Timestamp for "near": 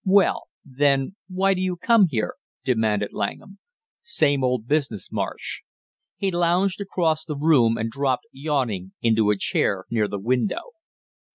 9.91-10.07